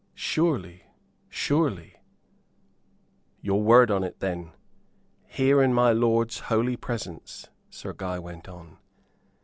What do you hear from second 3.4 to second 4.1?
"Your word on